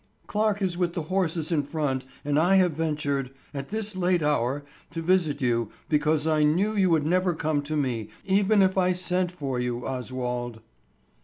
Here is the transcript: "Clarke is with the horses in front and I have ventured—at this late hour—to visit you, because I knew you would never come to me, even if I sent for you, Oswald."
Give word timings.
"Clarke 0.25 0.63
is 0.63 0.79
with 0.79 0.95
the 0.95 1.03
horses 1.13 1.51
in 1.51 1.61
front 1.61 2.05
and 2.25 2.39
I 2.39 2.55
have 2.55 2.71
ventured—at 2.71 3.67
this 3.69 3.95
late 3.95 4.23
hour—to 4.23 4.99
visit 4.99 5.41
you, 5.41 5.69
because 5.89 6.25
I 6.25 6.41
knew 6.41 6.75
you 6.75 6.89
would 6.89 7.05
never 7.05 7.35
come 7.35 7.61
to 7.61 7.77
me, 7.77 8.09
even 8.25 8.63
if 8.63 8.79
I 8.79 8.93
sent 8.93 9.31
for 9.31 9.59
you, 9.59 9.85
Oswald." 9.85 10.61